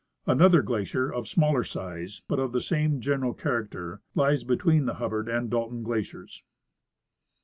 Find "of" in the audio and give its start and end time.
1.13-1.27, 2.39-2.53